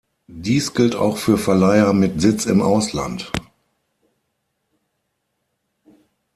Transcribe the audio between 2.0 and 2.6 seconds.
Sitz im